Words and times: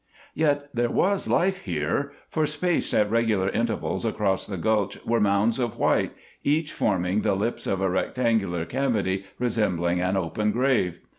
Yet 0.33 0.69
there 0.73 0.89
was 0.89 1.27
life 1.27 1.59
here, 1.59 2.11
for 2.27 2.47
spaced 2.47 2.91
at 2.95 3.11
regular 3.11 3.49
intervals 3.49 4.03
across 4.03 4.47
the 4.47 4.57
gulch 4.57 4.97
were 5.05 5.19
mounds 5.19 5.59
of 5.59 5.77
white, 5.77 6.13
each 6.43 6.73
forming 6.73 7.21
the 7.21 7.35
lips 7.35 7.67
of 7.67 7.81
a 7.81 7.87
rectangular 7.87 8.65
cavity 8.65 9.25
resembling 9.37 10.01
an 10.01 10.17
open 10.17 10.51
grave. 10.53 11.01